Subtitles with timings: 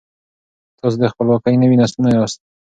[0.79, 2.39] تاسو د خپلواکۍ نوي نسلونه یاست.